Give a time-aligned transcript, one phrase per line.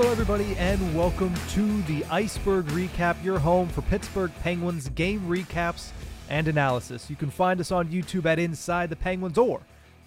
[0.00, 5.90] Hello, everybody, and welcome to the Ice-Burgh Recap, your home for Pittsburgh Penguins game recaps
[6.30, 7.10] and analysis.
[7.10, 9.60] You can find us on YouTube at Inside the Penguins or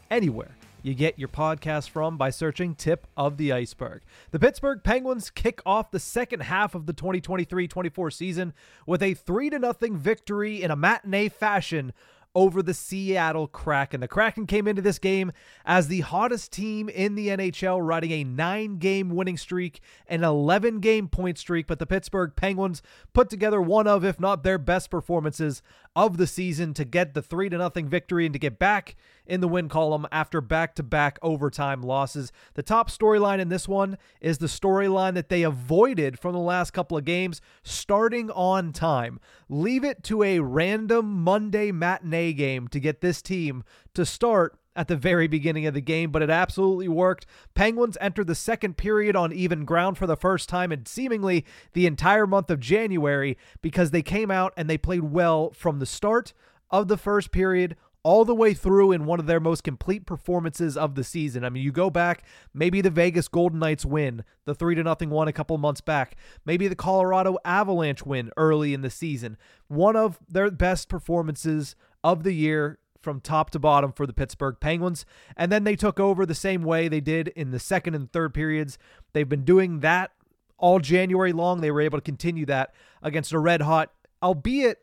[0.10, 0.50] anywhere
[0.82, 4.02] you get your podcast from by searching Tip of the Ice-Burgh.
[4.32, 8.54] The Pittsburgh Penguins kick off the second half of the 2023-24 season
[8.88, 11.94] with a 3 to nothing victory in a matinee fashion
[12.36, 14.00] over the Seattle Kraken.
[14.02, 15.32] The Kraken came into this game
[15.66, 20.80] as the hottest team in the NHL, riding a nine game winning streak, an 11
[20.80, 21.68] game point streak.
[21.68, 22.82] But the Pittsburgh Penguins
[23.14, 25.62] put together one of, if not their best performances
[25.96, 28.96] of the season to get the 3 to nothing victory and to get back
[29.26, 32.32] in the win column after back to back overtime losses.
[32.54, 36.72] The top storyline in this one is the storyline that they avoided from the last
[36.72, 39.20] couple of games, starting on time.
[39.50, 43.64] Leave it to a random Monday matinee game to get this team
[43.94, 47.26] to start at the very beginning of the game, but it absolutely worked.
[47.54, 51.86] Penguins entered the second period on even ground for the first time in seemingly the
[51.86, 56.34] entire month of January because they came out and they played well from the start
[56.72, 60.76] of the first period all the way through in one of their most complete performances
[60.76, 61.46] of the season.
[61.46, 65.10] I mean, you go back, maybe the Vegas Golden Knights win, the 3 to nothing
[65.10, 66.18] one a couple months back.
[66.46, 69.38] Maybe the Colorado Avalanche win early in the season.
[69.68, 74.58] One of their best performances of the year from top to bottom for the Pittsburgh
[74.60, 75.06] Penguins.
[75.36, 78.34] And then they took over the same way they did in the second and third
[78.34, 78.78] periods.
[79.14, 80.12] They've been doing that
[80.58, 81.62] all January long.
[81.62, 83.92] They were able to continue that against a red hot,
[84.22, 84.83] albeit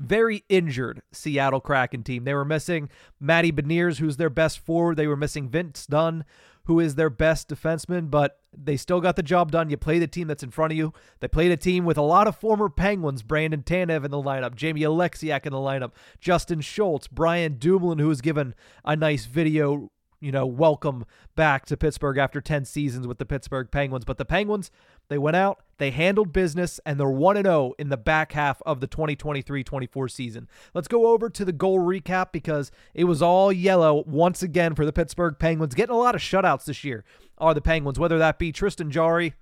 [0.00, 2.24] very injured Seattle Kraken team.
[2.24, 2.88] They were missing
[3.20, 4.96] Matty Beniers, who's their best forward.
[4.96, 6.24] They were missing Vince Dunn,
[6.64, 9.70] who is their best defenseman, but they still got the job done.
[9.70, 10.92] You play the team that's in front of you.
[11.20, 14.54] They played a team with a lot of former Penguins, Brandon Tanev in the lineup,
[14.54, 19.90] Jamie Oleksiak in the lineup, Justin Schultz, Brian Dumoulin, who was given a nice video
[20.20, 21.04] you know, welcome
[21.34, 24.04] back to Pittsburgh after 10 seasons with the Pittsburgh Penguins.
[24.04, 24.70] But the Penguins,
[25.08, 28.80] they went out, they handled business, and they're 1 0 in the back half of
[28.80, 30.48] the 2023 24 season.
[30.74, 34.84] Let's go over to the goal recap because it was all yellow once again for
[34.84, 35.74] the Pittsburgh Penguins.
[35.74, 37.04] Getting a lot of shutouts this year
[37.38, 39.34] are the Penguins, whether that be Tristan Jarry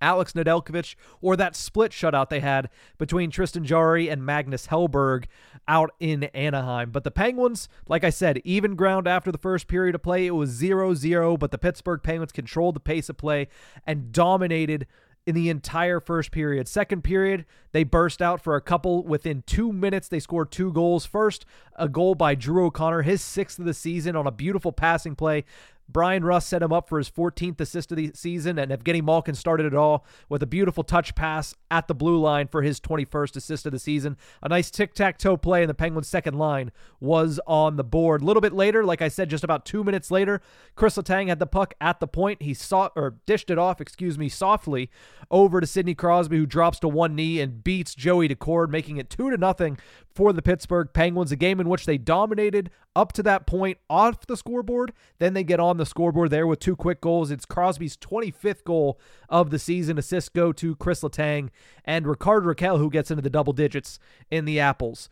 [0.00, 2.68] Alex Nedeljkovic, or that split shutout they had
[2.98, 5.24] between Tristan Jarry and Magnus Hellberg
[5.68, 6.90] out in Anaheim.
[6.90, 10.26] But the Penguins, like I said, even ground after the first period of play.
[10.26, 13.48] It was 0 0, but the Pittsburgh Penguins controlled the pace of play
[13.86, 14.86] and dominated
[15.26, 16.68] in the entire first period.
[16.68, 19.02] Second period, they burst out for a couple.
[19.02, 21.04] Within two minutes, they scored two goals.
[21.04, 25.16] First, a goal by Drew O'Connor, his sixth of the season on a beautiful passing
[25.16, 25.44] play
[25.88, 29.34] Bryan Rust set him up for his 14th assist of the season, and Evgeny Malkin
[29.34, 33.36] started it all with a beautiful touch pass at the blue line for his 21st
[33.36, 34.16] assist of the season.
[34.42, 38.22] A nice tic tac toe play, and the Penguins' second line was on the board.
[38.22, 40.40] A little bit later, like I said, just about two minutes later,
[40.74, 42.42] Chris Letang had the puck at the point.
[42.42, 44.90] He saw or dished it off, excuse me, softly
[45.30, 49.10] over to Sidney Crosby, who drops to one knee and beats Joey Daccord, making it
[49.10, 49.78] two to nothing
[50.14, 51.32] for the Pittsburgh Penguins.
[51.32, 54.92] A game in which they dominated up to that point off the scoreboard.
[55.18, 57.30] Then they get on the scoreboard there with two quick goals.
[57.30, 59.98] It's Crosby's 25th goal of the season.
[59.98, 61.50] Assists go to Chris Letang
[61.84, 63.98] and Rickard Rakell, who gets into the double digits
[64.30, 65.08] in the Apples.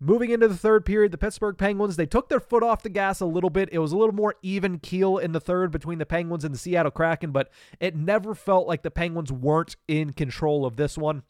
[0.00, 3.20] Moving into the third period, the Pittsburgh Penguins, they took their foot off the gas
[3.20, 3.68] a little bit.
[3.72, 6.58] It was a little more even keel in the third between the Penguins and the
[6.58, 11.22] Seattle Kraken, but it never felt like the Penguins weren't in control of this one.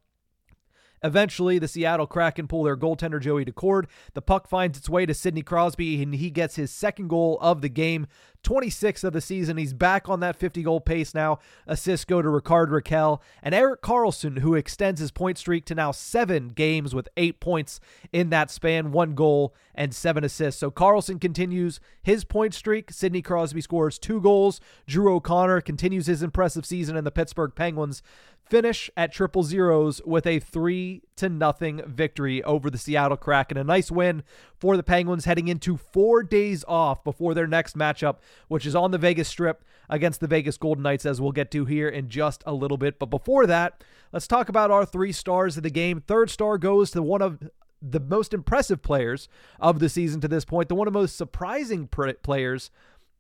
[1.04, 3.84] Eventually, the Seattle Kraken pull their goaltender Joey Daccord.
[4.14, 7.60] The puck finds its way to Sidney Crosby, and he gets his second goal of
[7.60, 8.06] the game
[8.44, 9.56] 26th of the season.
[9.56, 11.40] He's back on that 50 goal pace now.
[11.66, 15.90] Assists go to Rickard Rakell and Erik Karlsson, who extends his point streak to now
[15.90, 17.80] seven games with eight points
[18.12, 20.60] in that span, one goal and seven assists.
[20.60, 22.92] So Carlson continues his point streak.
[22.92, 24.60] Sidney Crosby scores two goals.
[24.86, 28.02] Drew O'Connor continues his impressive season, and the Pittsburgh Penguins
[28.48, 33.56] finish at triple zeros with a three to nothing victory over the Seattle Kraken.
[33.56, 34.22] A nice win
[34.64, 38.16] for the Penguins heading into four days off before their next matchup,
[38.48, 41.66] which is on the Vegas Strip against the Vegas Golden Knights, as we'll get to
[41.66, 42.98] here in just a little bit.
[42.98, 46.00] But before that, let's talk about our three stars of the game.
[46.00, 47.50] Third star goes to one of
[47.82, 49.28] the most impressive players
[49.60, 51.86] of the season to this point, the one of the most surprising
[52.22, 52.70] players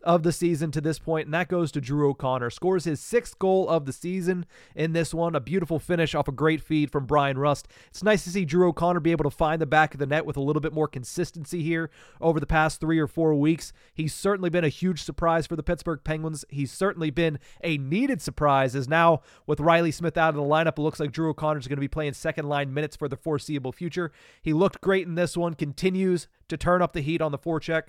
[0.04, 2.50] of the season to this point, and that goes to Drew O'Connor.
[2.50, 5.34] Scores his sixth goal of the season in this one.
[5.34, 7.68] A beautiful finish off a great feed from Bryan Rust.
[7.88, 10.26] It's nice to see Drew O'Connor be able to find the back of the net
[10.26, 11.90] with a little bit more consistency here
[12.20, 13.72] over the past three or four weeks.
[13.92, 16.44] He's certainly been a huge surprise for the Pittsburgh Penguins.
[16.48, 20.78] He's certainly been a needed surprise, as now with Reilly Smith out of the lineup,
[20.78, 23.16] it looks like Drew O'Connor is going to be playing second line minutes for the
[23.16, 24.12] foreseeable future.
[24.42, 27.84] He looked great in this one, continues to turn up the heat on the forecheck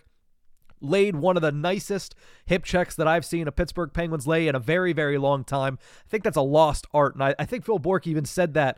[0.81, 4.56] laid one of the nicest hip checks that I've seen a Pittsburgh Penguins lay in
[4.56, 5.80] a very, very long time.
[6.06, 7.16] I think that's a lost art.
[7.16, 8.77] And I, I think Phil Bourque even said that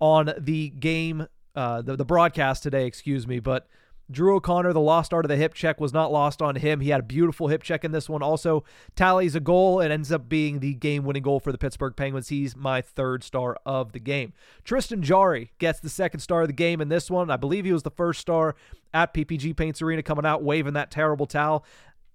[0.00, 3.40] on the game, uh, the, the broadcast today, excuse me.
[3.40, 3.66] But
[4.10, 6.80] Drew O'Connor, the lost art of the hip check was not lost on him.
[6.80, 8.22] He had a beautiful hip check in this one.
[8.22, 8.64] Also,
[8.96, 12.28] tallies a goal and ends up being the game winning goal for the Pittsburgh Penguins.
[12.28, 14.32] He's my third star of the game.
[14.64, 17.30] Tristan Jarry gets the second star of the game in this one.
[17.30, 18.54] I believe he was the first star
[18.94, 21.64] at PPG Paints Arena coming out waving that terrible towel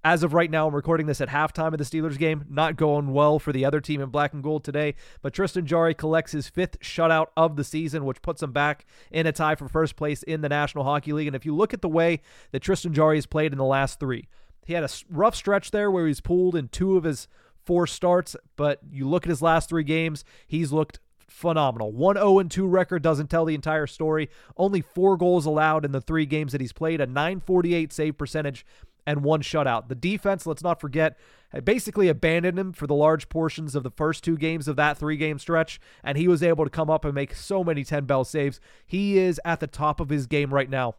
[0.03, 2.43] as of right now, I'm recording this at halftime of the Steelers game.
[2.49, 4.95] Not going well for the other team in black and gold today.
[5.21, 9.27] But Tristan Jarry collects his fifth shutout of the season, which puts him back in
[9.27, 11.27] a tie for first place in the National Hockey League.
[11.27, 12.21] And if you look at the way
[12.51, 14.27] that Tristan Jarry has played in the last three,
[14.65, 17.29] he had a rough stretch there where he's pulled in two of his
[17.63, 18.35] four starts.
[18.57, 20.99] But you look at his last three games, he's looked
[21.29, 21.93] phenomenal.
[21.93, 24.29] 1 0 2 record doesn't tell the entire story.
[24.57, 28.65] Only four goals allowed in the three games that he's played, a 948 save percentage
[29.05, 29.87] and one shutout.
[29.87, 31.17] The defense, let's not forget,
[31.63, 35.17] basically abandoned him for the large portions of the first two games of that three
[35.17, 38.23] game stretch, and he was able to come up and make so many 10 bell
[38.23, 38.59] saves.
[38.85, 40.95] He is at the top of his game right now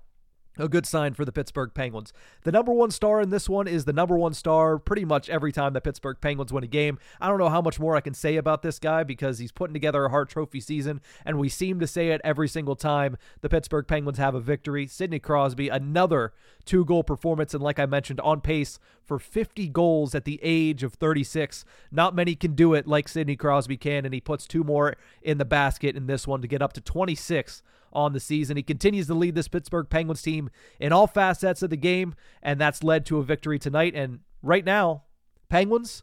[0.58, 2.12] a good sign for the Pittsburgh Penguins.
[2.42, 5.52] The number one star in this one is the number one star pretty much every
[5.52, 6.98] time the Pittsburgh Penguins win a game.
[7.20, 9.74] I don't know how much more I can say about this guy because he's putting
[9.74, 13.48] together a Hart Trophy season, and we seem to say it every single time the
[13.48, 14.86] Pittsburgh Penguins have a victory.
[14.86, 16.32] Sidney Crosby, another
[16.64, 20.82] two goal performance, and like I mentioned, on pace for 50 goals at the age
[20.82, 21.64] of 36.
[21.90, 25.38] Not many can do it like Sidney Crosby can, and he puts two more in
[25.38, 27.62] the basket in this one to get up to 26
[27.94, 28.56] on the season.
[28.56, 30.50] He continues to lead this Pittsburgh Penguins team
[30.80, 33.94] in all facets of the game, and that's led to a victory tonight.
[33.94, 35.04] And right now,
[35.48, 36.02] Penguins,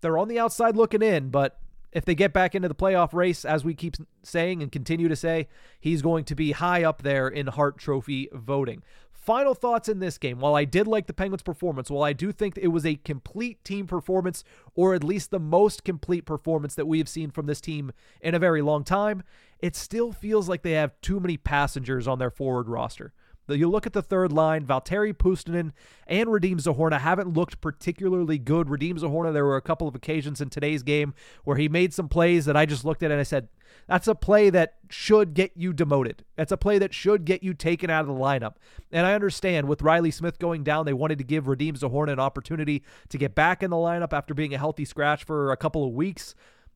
[0.00, 1.58] they're on the outside looking in, but
[1.92, 5.16] if they get back into the playoff race, as we keep saying and continue to
[5.16, 5.48] say,
[5.78, 8.82] he's going to be high up there in Hart Trophy voting.
[9.22, 10.40] Final thoughts in this game.
[10.40, 13.64] While I did like the Penguins' performance, while I do think it was a complete
[13.64, 14.42] team performance,
[14.74, 18.34] or at least the most complete performance that we have seen from this team in
[18.34, 19.22] a very long time,
[19.60, 23.12] it still feels like they have too many passengers on their forward roster.
[23.48, 25.72] You look at the third line, Valtteri Puustinen
[26.06, 28.68] and Radim Zohorna haven't looked particularly good.
[28.68, 31.12] Radim Zohorna, there were a couple of occasions in today's game
[31.44, 33.48] where he made some plays that I just looked at and I said,
[33.86, 36.24] that's a play that should get you demoted.
[36.36, 38.54] That's a play that should get you taken out of the lineup.
[38.90, 42.20] And I understand with Reilly Smith going down, they wanted to give Radim Zohorna an
[42.20, 45.84] opportunity to get back in the lineup after being a healthy scratch for a couple
[45.84, 46.34] of weeks.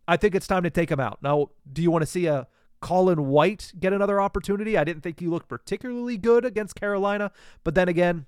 [0.08, 1.22] I think it's time to take him out.
[1.22, 2.48] Now, do you want to see a
[2.86, 4.78] Colin White get another opportunity?
[4.78, 7.32] I didn't think he looked particularly good against Carolina,
[7.64, 8.26] but then again,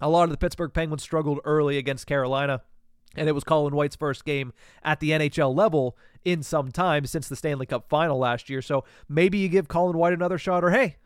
[0.00, 2.62] a lot of the Pittsburgh Penguins struggled early against Carolina
[3.14, 7.28] and it was Colin White's first game at the NHL level in some time since
[7.28, 8.60] the Stanley Cup final last year.
[8.60, 10.96] So maybe you give Colin White another shot, or hey,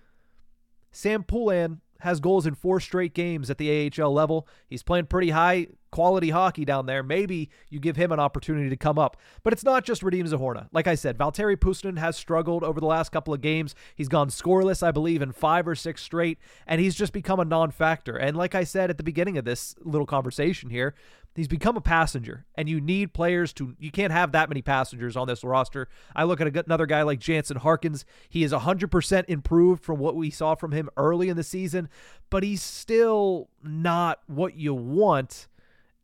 [0.91, 4.49] Sam Poulin has goals in four straight games at the AHL level.
[4.69, 7.03] He's playing pretty high quality hockey down there.
[7.03, 9.17] Maybe you give him an opportunity to come up.
[9.43, 10.69] But it's not just Radim Zohorna.
[10.71, 13.75] Like I said, Valtteri Puustinen has struggled over the last couple of games.
[13.95, 16.37] He's gone scoreless, I believe, in five or six straight,
[16.67, 18.15] and he's just become a non-factor.
[18.15, 20.95] And like I said at the beginning of this little conversation here,
[21.35, 23.75] he's become a passenger, and you need players to.
[23.79, 25.89] You can't have that many passengers on this roster.
[26.15, 28.05] I look at another guy like Jansen Harkins.
[28.29, 31.89] He is 100% improved from what we saw from him early in the season,
[32.29, 35.49] but he's still not what you want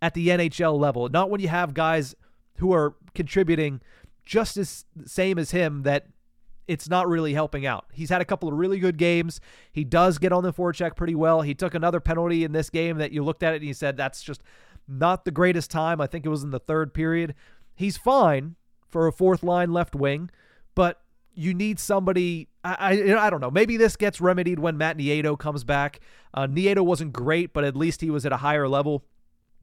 [0.03, 1.09] at the NHL level.
[1.09, 2.15] Not when you have guys
[2.59, 3.81] who are contributing
[4.27, 6.09] just as same as him that
[6.69, 7.87] it's not really helping out.
[7.93, 9.41] He's had a couple of really good games.
[9.73, 11.43] He does get on the forecheck pretty well.
[11.43, 13.97] He took another penalty in this game that you looked at it and you said
[13.97, 14.43] that's just
[14.89, 16.01] not the greatest time.
[16.01, 17.35] I think it was in the third period.
[17.75, 18.57] He's fine
[18.89, 20.31] for a fourth line left wing,
[20.75, 21.01] but
[21.35, 22.49] you need somebody.
[22.65, 23.51] I, I, I don't know.
[23.51, 26.01] Maybe this gets remedied when Matt Nieto comes back.
[26.35, 29.05] Uh, Nieto wasn't great, but at least he was at a higher level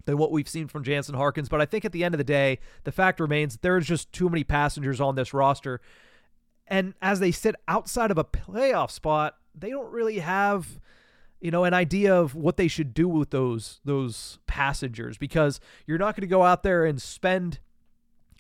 [0.05, 1.49] than what we've seen from Jansen Harkins.
[1.49, 4.29] But I think at the end of the day, the fact remains there's just too
[4.29, 5.81] many passengers on this roster.
[6.67, 10.79] And as they sit outside of a playoff spot, they don't really have
[11.41, 15.97] you know an idea of what they should do with those those passengers because you're
[15.97, 17.59] not going to go out there and spend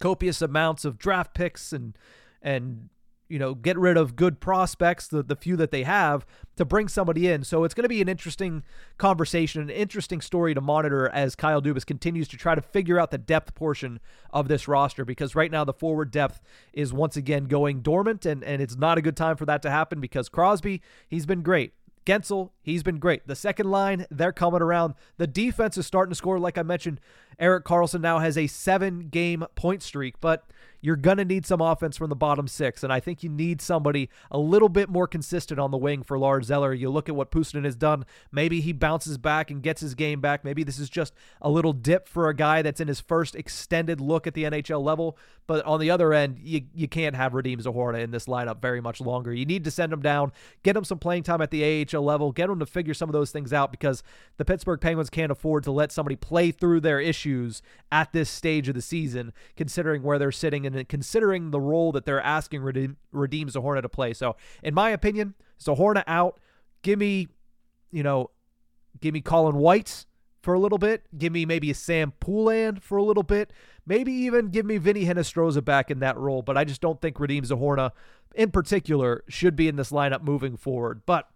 [0.01, 1.97] copious amounts of draft picks and
[2.41, 2.89] and
[3.29, 6.25] you know, get rid of good prospects, the, the few that they have,
[6.57, 7.43] to bring somebody in.
[7.43, 8.63] So it's going to be an interesting
[8.97, 13.11] conversation, an interesting story to monitor as Kyle Dubas continues to try to figure out
[13.11, 13.99] the depth portion
[14.31, 16.41] of this roster because right now the forward depth
[16.73, 19.69] is once again going dormant, and, and it's not a good time for that to
[19.69, 21.73] happen because Crosby, he's been great.
[22.05, 23.27] Guentzel, he's been great.
[23.27, 24.95] The second line, they're coming around.
[25.17, 26.39] The defense is starting to score.
[26.39, 26.99] Like I mentioned,
[27.39, 30.45] Erik Karlsson now has a seven game point streak, but
[30.81, 32.83] you're going to need some offense from the bottom six.
[32.83, 36.17] And I think you need somebody a little bit more consistent on the wing for
[36.17, 36.73] Lars Eller.
[36.73, 38.05] You look at what Puustinen has done.
[38.31, 40.43] Maybe he bounces back and gets his game back.
[40.43, 43.99] Maybe this is just a little dip for a guy that's in his first extended
[43.99, 45.17] look at the NHL level.
[45.47, 48.81] But on the other end, you, you can't have Radim Zohorna in this lineup very
[48.81, 49.33] much longer.
[49.33, 50.31] You need to send him down,
[50.63, 53.13] get him some playing time at the AHL level, get him to figure some of
[53.13, 54.03] those things out because
[54.37, 57.61] the Pittsburgh Penguins can't afford to let somebody play through their issues
[57.91, 62.05] at this stage of the season, considering where they're sitting and considering the role that
[62.05, 64.13] they're asking Radim, Radim Zohorna to play.
[64.13, 66.39] So, in my opinion, Zohorna out.
[66.81, 67.27] Give me,
[67.91, 68.31] you know,
[69.01, 70.05] give me Colin White
[70.41, 71.03] for a little bit.
[71.17, 73.51] Give me maybe a Sam Poulin for a little bit.
[73.85, 76.41] Maybe even give me Vinnie Hinostroza back in that role.
[76.41, 77.91] But I just don't think Radim Zohorna,
[78.35, 81.01] in particular, should be in this lineup moving forward.
[81.05, 81.27] But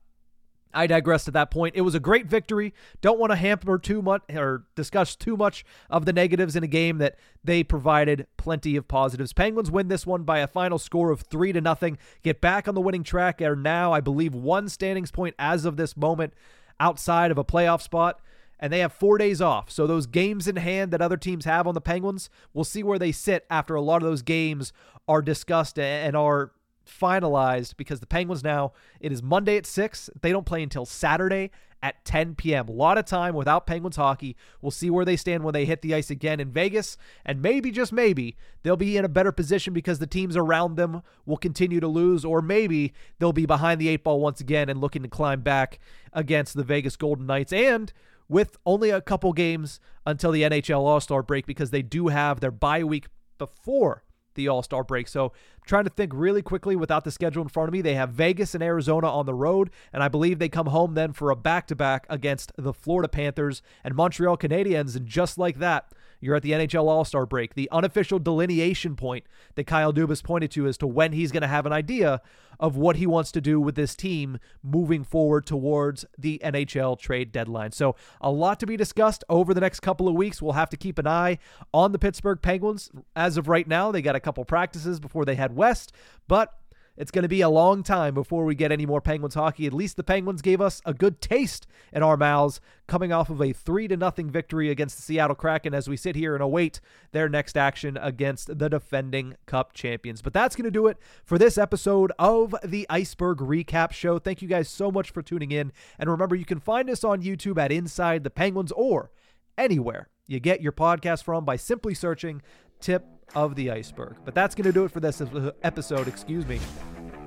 [0.74, 1.76] I digress at that point.
[1.76, 2.74] It was a great victory.
[3.02, 6.68] Don't want to hamper too much or discuss too much of the negatives in a
[6.68, 9.34] game that they provided plenty of positives.
[9.34, 11.98] Penguins win this one by a final score of three to nothing.
[12.24, 13.42] Get back on the winning track.
[13.42, 16.34] Are now, I believe, one standings point as of this moment
[16.80, 18.20] outside of a playoff spot.
[18.60, 19.70] And they have four days off.
[19.70, 23.00] So those games in hand that other teams have on the Penguins, we'll see where
[23.00, 24.72] they sit after a lot of those games
[25.08, 26.52] are discussed and are
[26.86, 30.10] finalized because the Penguins now, it is Monday at 6.
[30.22, 31.52] They don't play until Saturday
[31.84, 32.70] at 10 p.m.
[32.70, 34.38] A lot of time without Penguins hockey.
[34.62, 36.96] We'll see where they stand when they hit the ice again in Vegas.
[37.26, 41.04] And maybe, just maybe, they'll be in a better position because the teams around them
[41.26, 42.24] will continue to lose.
[42.24, 45.80] Or maybe they'll be behind the eight ball once again and looking to climb back
[46.14, 47.52] against the Vegas Golden Knights.
[47.52, 47.92] And
[48.30, 52.40] with only a couple games until the NHL All Star break because they do have
[52.40, 54.04] their bye week before
[54.36, 55.08] the All Star break.
[55.08, 55.32] So,
[55.66, 57.82] trying to think really quickly without the schedule in front of me.
[57.82, 61.14] They have Vegas and Arizona on the road, and I believe they come home then
[61.14, 64.96] for a back to back against the Florida Panthers and Montreal Canadiens.
[64.96, 65.92] And just like that,
[66.24, 69.26] you're at the NHL All Star break, the unofficial delineation point
[69.56, 72.22] that Kyle Dubas pointed to as to when he's going to have an idea
[72.60, 77.32] of what he wants to do with this team moving forward towards the NHL trade
[77.32, 77.72] deadline.
[77.72, 80.42] So, a lot to be discussed over the next couple of weeks.
[80.42, 81.40] We'll have to keep an eye
[81.74, 82.90] on the Pittsburgh Penguins.
[83.16, 85.92] As of right now, they got a couple practices before they head west,
[86.28, 86.54] but
[86.96, 89.66] it's going to be a long time before we get any more Penguins hockey.
[89.66, 93.42] At least the Penguins gave us a good taste in our mouths coming off of
[93.42, 96.80] a 3 to nothing victory against the Seattle Kraken as we sit here and await
[97.12, 100.22] their next action against the defending Cup champions.
[100.22, 104.20] But that's going to do it for this episode of the Ice-Burgh Recap Show.
[104.20, 105.72] Thank you guys so much for tuning in.
[105.98, 109.12] And remember, you can find us on YouTube at Inside the Penguins or
[109.58, 112.42] anywhere you get your podcast from by simply searching
[112.80, 114.18] Tip of the Ice-Burgh.
[114.26, 115.22] But that's going to do it for this
[115.64, 116.08] episode.
[116.08, 116.60] Excuse me.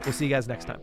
[0.04, 0.80] We'll see you guys next time.